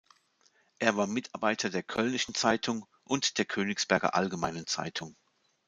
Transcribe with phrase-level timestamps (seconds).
[0.79, 5.15] Er war Mitarbeiter der Kölnischen Zeitung und der Königsberger Allgemeinen Zeitung.